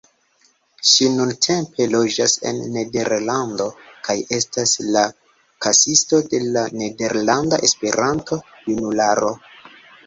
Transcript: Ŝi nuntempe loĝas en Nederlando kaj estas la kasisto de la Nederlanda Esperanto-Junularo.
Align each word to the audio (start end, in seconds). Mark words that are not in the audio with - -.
Ŝi 0.91 1.09
nuntempe 1.17 1.85
loĝas 1.95 2.33
en 2.53 2.61
Nederlando 2.77 3.67
kaj 4.09 4.17
estas 4.41 4.75
la 4.97 5.05
kasisto 5.67 6.25
de 6.33 6.41
la 6.57 6.67
Nederlanda 6.83 7.63
Esperanto-Junularo. 7.71 9.35